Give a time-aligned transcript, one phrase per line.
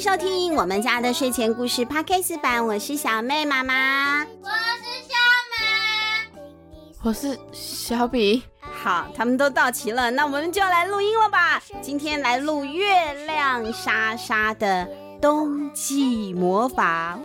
[0.00, 5.14] 迎收听我们家的睡前故事 Podcast 版，我是小妹妈妈，我是小
[5.52, 6.42] 美，
[7.02, 8.42] 我是小比。
[8.62, 11.62] 好，他们都到齐了，那我们就要来录音了吧？
[11.82, 14.88] 今天来录月亮莎莎的
[15.20, 17.18] 冬季魔法。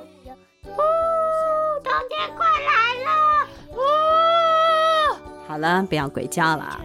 [0.65, 0.84] 哦，
[1.81, 2.73] 冬天快来
[3.05, 3.09] 了！
[3.71, 5.17] 哦，
[5.48, 6.81] 好了，不要鬼叫了。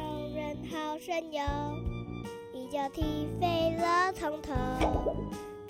[2.95, 4.55] 踢飞了从头，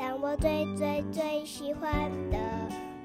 [0.02, 1.92] 但我最最最喜欢
[2.30, 2.38] 的，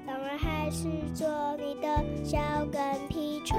[0.06, 1.28] 当然还是做
[1.58, 2.38] 你的小
[2.72, 3.58] 跟屁虫。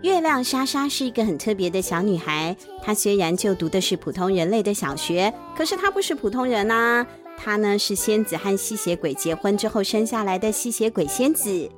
[0.00, 11.68] 月亮莎莎是一个很特别的小女孩，她虽然就读的是普通人类的小学，可是她不是普通人呐、啊，她呢是仙子和吸血鬼结婚之后生下来的吸血鬼仙子。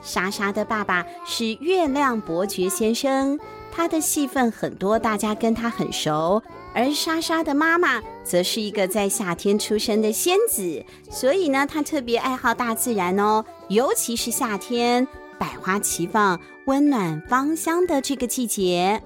[0.00, 3.36] 莎莎的爸爸是月亮伯爵先生。
[3.72, 6.42] 他的戏份很多，大家跟他很熟。
[6.74, 15.06] 而莎莎的妈妈则是一个在夏天出生的仙子，所以呢，她特别爱好大自然哦，尤其是夏天，
[15.38, 19.02] 百花齐放、温暖芳香的这个季节。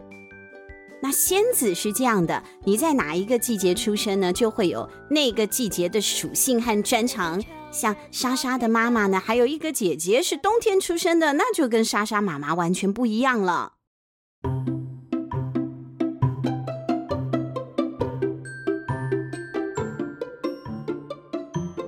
[1.01, 7.43] 那仙子是这样的，你在哪一个季节出生呢，就会有那个季节的属性和专长。
[7.71, 13.75] 像莎莎的妈妈呢，还有一个姐姐是冬天出生的，那就跟莎莎妈妈完全不一样了。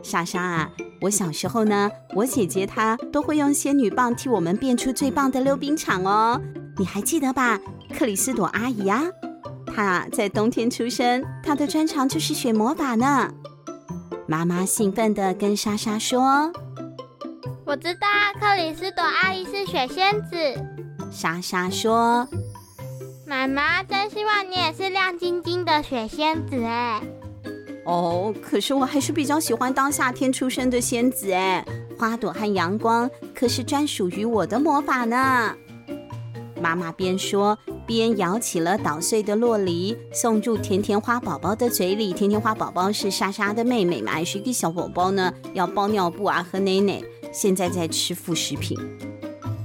[0.03, 6.39] 莎莎啊，我小时候呢，我姐姐她都会用仙女棒替我们变出最棒的溜冰场哦。
[6.77, 7.59] 你还记得吧？
[7.97, 9.05] 克里斯朵阿姨啊，
[9.75, 13.33] 她在冬天出生，她的专长就是学魔法呢。
[14.27, 16.53] 妈妈兴奋地跟莎莎说
[17.65, 18.07] ：“我知道
[18.39, 20.37] 克里斯朵阿姨是雪仙子。”
[21.11, 22.29] 莎莎说
[23.33, 27.01] ：“妈妈真希望你也是亮晶晶的雪仙子哎。”
[27.87, 31.65] 哦，可是我还是比较喜欢当夏天出生的仙子哎，
[31.99, 35.57] 花朵和阳光可是专属于我的魔法呢。
[36.61, 42.13] 妈妈边说边摇起了捣碎的洛梨，送入甜甜花宝宝的嘴里。
[42.13, 47.03] 甜甜花宝宝是莎莎的妹妹嘛，还是一个小宝宝呢，要包尿布啊，喝奶奶。
[47.33, 48.79] 现在在吃副食品，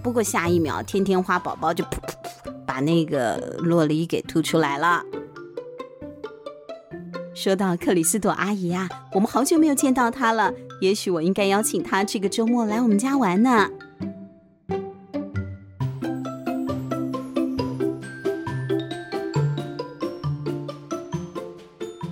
[0.02, 2.27] 不过下一秒甜甜花宝宝就噗噗噗
[2.78, 5.04] 把那个酪梨给吐出来了。
[7.34, 10.54] 说到克里斯朵阿姨啊，我们好久没有见到她了。
[10.80, 13.68] 也许我应该邀请她这个周末来我们家玩呢。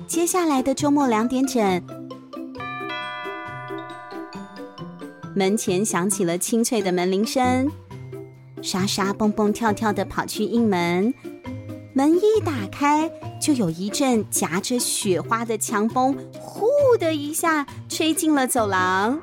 [0.07, 1.83] 接下来的周末两点整，
[5.35, 7.71] 门前响起了清脆的门铃声。
[8.65, 11.13] 莎莎蹦蹦跳跳地跑去应门，
[11.93, 13.11] 门一打开。
[13.39, 16.65] 就有一阵夹着雪花的强风，呼
[16.97, 19.21] 的一下吹进了走廊。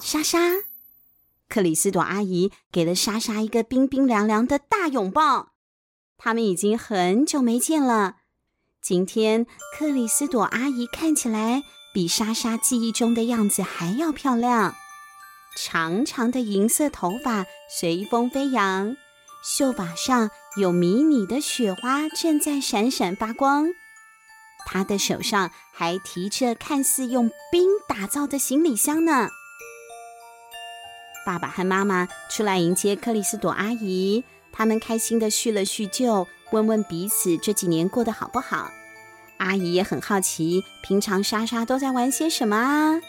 [0.00, 0.38] 莎莎，
[1.50, 5.48] 克里斯朵阿姨给了莎莎一个冰冰凉凉的大拥抱。
[6.16, 8.16] 他们已经很久没见了。
[8.80, 9.46] 今天，
[9.78, 14.74] 克里斯朵阿姨看起来比莎莎记忆中的样子还要漂亮。
[15.54, 17.44] 长长的银色头发
[17.78, 18.96] 随风飞扬，
[19.44, 23.68] 秀发上有迷你的雪花正在闪闪发光。
[24.64, 29.28] 她的手上还提着看似用冰打造的行李箱呢。
[31.26, 38.70] 爸爸和妈妈出来迎接克里斯朵阿姨，他们开心地叙了叙旧，问问彼此这几年过得好不好。
[39.42, 43.00] 阿姨也很好奇，平常莎莎都在玩些什么啊？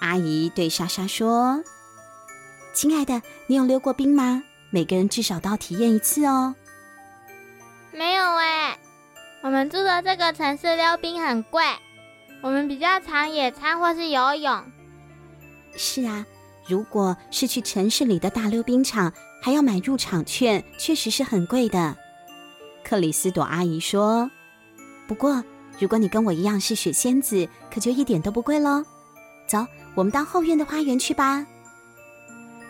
[0.00, 1.64] 阿姨对莎莎说
[2.74, 4.42] ：“亲爱的，你有溜过冰吗？
[4.68, 6.54] 每个人至少都要体验一次哦。
[7.90, 8.78] ”“没有哎，
[9.40, 11.64] 我们住的这个城市溜冰很贵，
[12.42, 14.62] 我们比较常野餐或是游泳。
[15.74, 16.26] ”“是啊，
[16.68, 19.10] 如果是去城市里的大溜冰场，
[19.42, 21.96] 还要买入场券，确实是很贵的。”
[22.84, 24.30] 克里斯朵阿姨说
[25.06, 25.42] ：“不过，
[25.78, 28.84] 如果你跟我一样是雪仙子，可就一点都不贵喽。
[29.48, 29.66] 走。”
[29.96, 31.46] 我们到后院的花园去吧。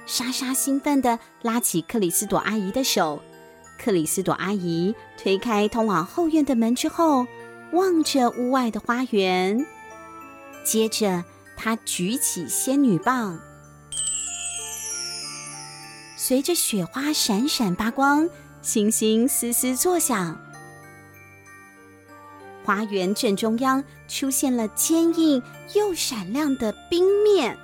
[0.07, 3.21] 莎莎兴奋地拉起克里斯朵阿姨的手。
[3.83, 7.27] 克里斯朵阿姨推开通往后院的门之后，
[7.73, 9.67] 望着屋外的花园。
[10.65, 11.25] 接着，
[11.57, 13.41] 她举起仙女棒，
[16.17, 18.31] 随着雪花闪闪发光，
[18.63, 20.41] 星星嘶嘶作响。
[22.67, 25.41] 花园正中央出现了坚硬
[25.77, 27.57] 又闪亮的冰面，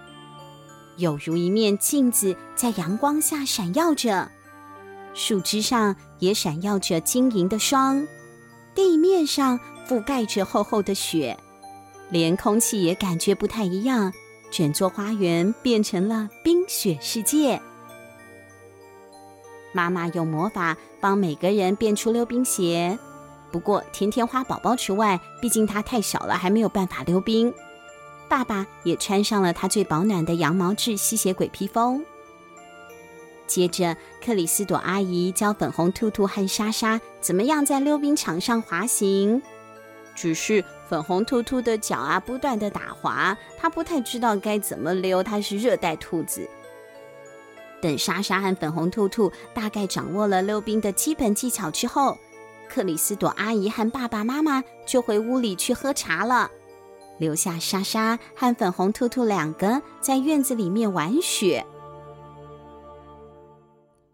[0.97, 4.31] 有如一面镜子在阳光下闪耀着。
[5.13, 8.07] 树枝上也闪耀着晶莹的霜，
[8.77, 9.59] 地面上
[9.89, 11.37] 覆盖着厚厚的雪，
[12.09, 14.13] 连空气也感觉不太一样。
[14.53, 17.61] 整座花园变成了冰雪世界。
[19.73, 22.99] 妈妈用魔法帮每个人变出溜冰鞋，
[23.53, 27.53] 不过甜甜花宝宝除外，毕竟它太小了，还没有办法溜冰。
[28.29, 32.03] 爸爸也穿上了他最保暖的羊毛质吸血鬼披风。
[33.47, 33.95] 接着，
[34.25, 39.43] 克里斯朵阿姨教粉红兔兔和莎莎怎么样在溜冰场上滑行。
[40.15, 45.23] 只是粉红兔兔的脚啊，不断的打滑，它不太知道该怎么溜。
[45.23, 46.49] 它是热带兔子。
[47.83, 52.17] 等莎莎和粉红兔兔大概掌握了溜冰的基本技巧之后，
[52.73, 56.51] 克里斯朵阿姨和爸爸妈妈就回屋里去喝茶了，
[57.19, 61.67] 留下莎莎和粉红兔兔两个在院子里面玩雪。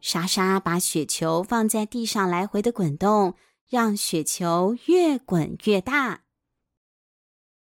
[0.00, 3.36] 莎莎把雪球放在地上来回的滚动，
[3.68, 6.22] 让雪球越滚越大。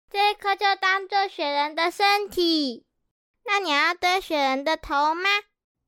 [0.09, 2.87] 这一颗就当做雪人的身体，
[3.45, 5.29] 那你要堆雪人的头吗？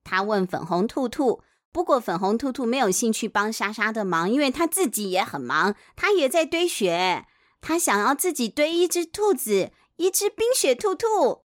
[0.03, 1.45] 他问粉红兔兔，
[1.77, 7.27] 不过粉红兔兔没有兴趣帮莎莎的忙，因为他自己也很忙，他也在堆雪。
[7.61, 11.45] 他想要自己堆一只兔子，一只冰雪兔兔。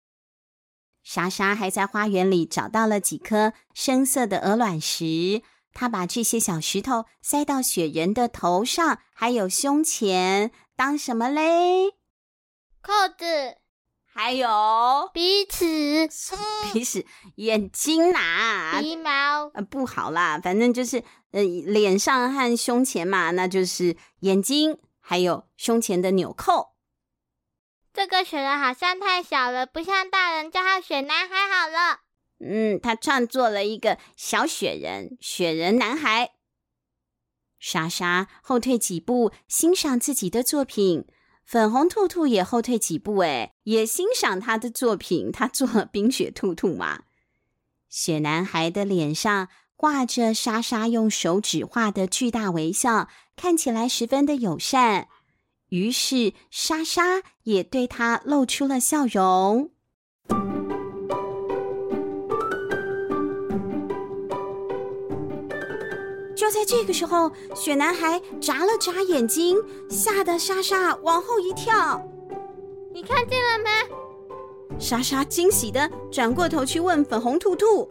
[1.04, 5.44] 莎莎还在花园里找到了几颗深色的鹅卵石，
[5.76, 11.92] 她把这些小石头塞到雪人的头上，还有胸前，当什么嘞？
[12.82, 13.65] 扣子。
[14.18, 14.48] 还有
[15.14, 16.08] 鼻子，
[16.72, 26.76] 鼻屎，眼睛呐、啊，鼻毛，呃，不好啦，反正就是呃，脸上和胸前嘛，那就是眼睛，还有胸前的纽扣。
[27.94, 32.00] 这个雪人好像太小了，不像大人，叫他雪男孩好了。
[32.40, 36.32] 嗯，他创作了一个小雪人，雪人男孩。
[37.60, 41.06] 莎莎后退几步，欣赏自己的作品。
[41.46, 45.32] 粉红兔兔也后退几步，哎，也欣赏他的作品。
[45.32, 47.04] 他做了冰雪兔兔嘛。
[47.88, 55.08] 雪男孩的脸上挂着莎莎用手指画的巨大微笑，看起来十分的友善。
[55.70, 59.72] 于是莎莎也对他露出了笑容。
[66.46, 69.58] 就在这个时候，雪男孩眨了眨眼睛，
[69.90, 72.00] 吓得莎莎往后一跳。
[72.94, 74.78] 你看见了没？
[74.78, 77.90] 莎莎惊喜的转过头去问粉红兔兔：“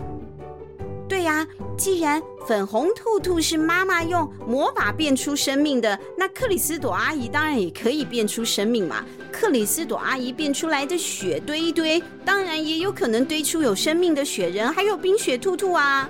[1.09, 1.45] 对呀，
[1.77, 9.05] 既然粉红兔兔是妈妈用魔法变出生命的，那克里斯朵阿姨当然也可以变出生命嘛。
[9.33, 16.09] 克里斯朵阿姨变出来的雪堆一堆，当然也有可能堆出有生命的雪人，还有冰雪兔兔啊。”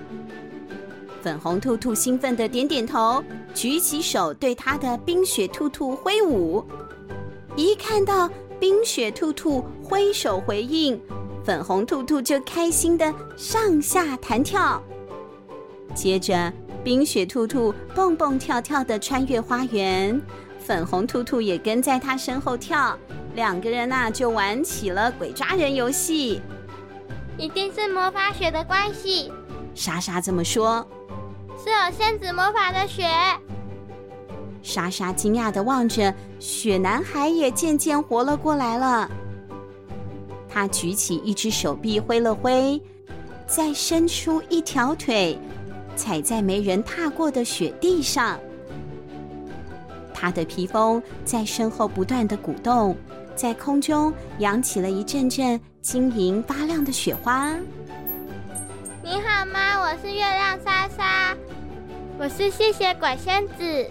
[1.24, 3.24] 粉红兔兔兴奋地点点头，
[3.54, 6.62] 举起手对他的冰雪兔兔挥舞。
[7.56, 8.28] 一看到
[8.60, 11.00] 冰雪兔兔挥手回应，
[11.42, 14.82] 粉红兔兔就开心的上下弹跳。
[15.94, 16.52] 接着，
[16.84, 20.20] 冰雪兔兔蹦蹦跳跳的穿越花园，
[20.58, 22.98] 粉红兔兔也跟在他身后跳。
[23.34, 26.42] 两个人呐，就玩起了鬼抓人游戏。
[27.38, 29.32] 一定是魔法雪的关系，
[29.74, 30.86] 莎莎这么说。
[31.64, 33.08] 是有仙子魔法的雪。
[34.60, 39.10] 莎莎惊讶的望着雪男孩，也渐渐活了过来了。
[40.46, 42.78] 他举起一只手臂挥了挥，
[43.46, 45.38] 再伸出一条腿，
[45.96, 48.38] 踩在没人踏过的雪地上。
[50.12, 52.94] 他的披风在身后不断的鼓动，
[53.34, 57.56] 在空中扬起了一阵阵晶莹发亮的雪花。
[59.02, 59.80] 你好吗？
[59.80, 61.36] 我是月亮莎莎，
[62.16, 63.90] 我是吸血鬼仙子，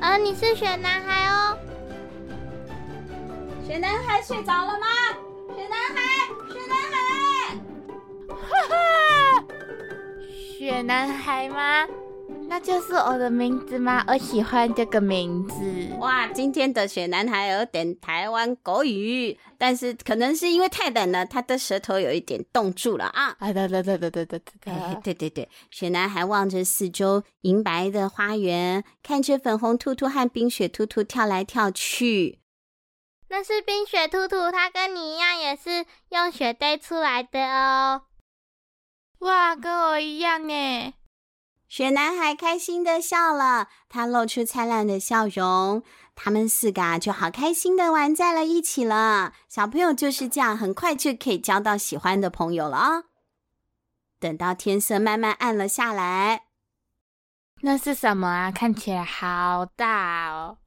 [0.00, 1.58] 而你是雪男孩哦。
[3.66, 4.86] 雪男孩睡着了吗？
[5.56, 6.96] 雪男孩，雪男孩，
[8.28, 8.38] 哈
[8.68, 9.44] 哈，
[10.56, 11.86] 雪男孩吗？
[12.54, 14.04] 那就是我的名字吗？
[14.06, 15.96] 我喜欢这个名字。
[15.98, 23.34] 哇，今天的雪男孩有点台湾国语，但是可能是因为太冷了，他的舌头有一点冻住了啊！
[23.40, 32.38] 啊，对对对对对对对，对对对，雪男孩望着四周银白的花园，看着粉红兔兔和冰雪兔兔跳来跳去。
[33.30, 38.02] 那是冰雪兔兔，它跟你一样，也是用雪堆出来的哦。
[39.18, 40.94] 哇，跟我一样耶！
[41.74, 45.82] 雪男孩开心的笑了，他露出灿烂的笑容。
[46.14, 49.32] 他们四个啊，就好开心的玩在了一起了。
[49.48, 53.02] 小朋友就是这样，很快就可以交到喜欢的朋友了啊。
[54.20, 56.44] 等到天色慢慢暗了下来。
[57.62, 58.52] 那是什么啊？
[58.52, 60.58] 看起来好大哦！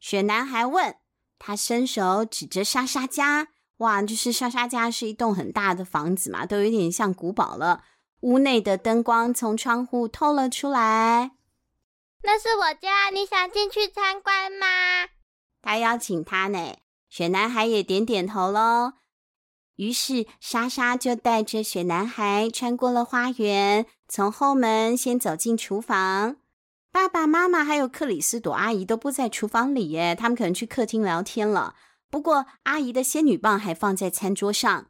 [0.00, 0.96] 雪男孩问。
[1.38, 7.84] 他伸手指着莎莎家，哇，就是莎莎家是一栋很大的房子嘛，都有点像古堡了。
[8.22, 11.32] 屋内的灯光从窗户透了出来。
[12.22, 14.66] 那是我家，你想进去参观吗？
[15.60, 16.76] 他邀请他呢。
[17.08, 18.94] 雪男孩也点点头喽。
[19.76, 26.36] 于是莎莎就带着雪男孩穿过了花园，从后门先走进厨房。
[26.92, 31.74] 爸爸妈妈还有克里斯朵阿姨都不在厨房里耶，他们可能去客厅聊天了。
[32.08, 34.86] 不过阿姨的仙女棒还放在餐桌上。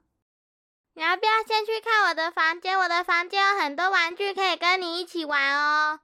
[0.95, 2.79] 你要不要先去看我的房间？
[2.79, 6.01] 我的房间有很多玩具可以跟你一起玩哦。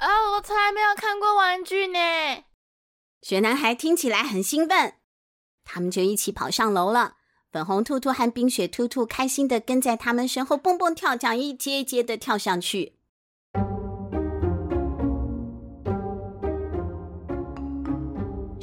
[0.00, 1.98] 哦，我从来没有看过玩具呢。
[3.22, 4.94] 雪男孩听起来很兴奋，
[5.64, 7.16] 他们就一起跑上楼了。
[7.50, 12.97] 粉红兔兔和冰雪兔兔开心的跟在他们身后蹦蹦跳跳，一阶一阶的跳上去。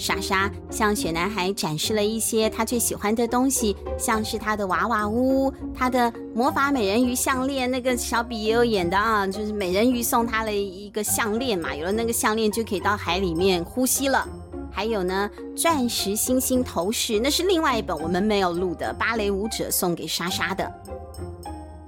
[0.05, 7.71] 莎莎向雪男孩展示了一些他最喜欢的东西，像是他的娃娃屋、他的魔法美人鱼项链。
[7.71, 14.27] 那个小比也有演的啊，就是美人鱼送他了一个项链嘛，有了那个项链就可以到海里面呼吸了。
[14.71, 20.71] 还有呢，钻石星星头饰，那是另外一本我们没有录的芭蕾舞者送给莎莎的。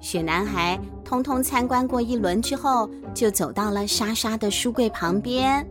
[0.01, 5.63] 雪男孩通通参观过一轮之后，就走到了莎莎的书柜旁边。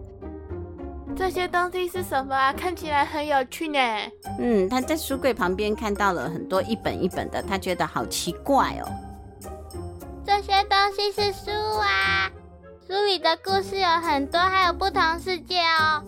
[1.16, 2.52] 这些东西是什么啊？
[2.52, 3.78] 看起来很有趣呢。
[4.38, 8.88] 嗯，他在书柜旁边看到了很多一本一本的，他觉得好奇怪哦。
[10.26, 12.30] 这些东西是书啊，
[12.86, 16.04] 书里的故事有很多，还有不同世界哦。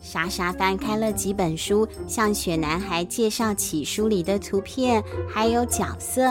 [0.00, 6.24] 莎莎翻开了几本书，向雪男孩介绍起书里的图片还有角色。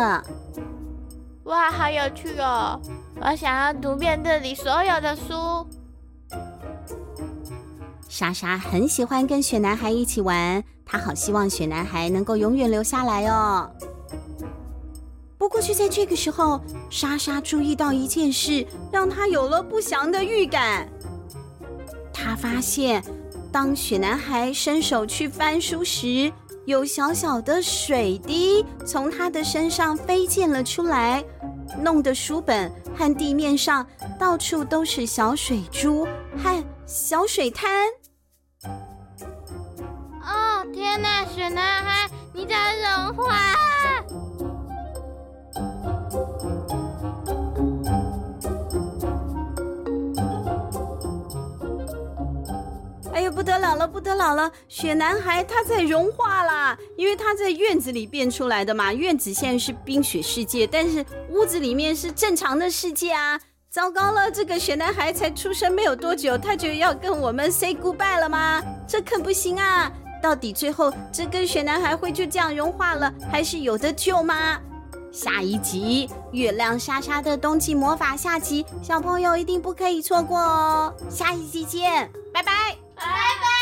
[1.44, 2.80] 哇，好有趣哦！
[3.22, 5.68] 我想要读遍这里所有的书。
[8.17, 13.69] 莎莎很喜欢跟雪男孩一起玩，她好希望雪男孩能够永远留下来哦。
[15.38, 20.88] 不过就在这个时候，莎莎注意到一件事，让她有了不祥的预感。
[22.13, 23.03] 她发现，
[23.51, 26.31] 当雪男孩伸手去翻书时，
[26.63, 31.22] 有小小的水滴从他的身上飞溅了出来，
[31.81, 33.86] 弄得书本和地面上
[34.17, 36.07] 到处都是小水珠
[36.41, 37.89] 和小水滩。
[40.75, 43.34] 天哪，雪男孩，你在融化！
[53.13, 54.51] 哎呦，不得了了，不得了了！
[54.67, 58.91] 雪男孩他在融化啦，因为他在院子里变出来的嘛。
[58.91, 63.39] 院子现在是冰雪世界，但是屋子里面是正常的世界啊！
[63.70, 68.62] 糟糕了，这个雪男孩才出生没有多久，他就要跟我们 say goodbye 了吗？
[68.86, 69.89] 这可不行啊！
[70.25, 74.60] 到底最后这个雪男孩会就这样融化了，还是有得救吗？
[75.12, 80.91] 下一集《月亮莎莎的冬季魔法》下集，小朋友一定不可以错过哦！
[81.12, 82.51] 下一集见，拜拜，
[82.96, 83.53] 拜拜。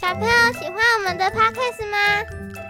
[0.00, 2.69] 小朋友喜欢我们的 Podcast 吗？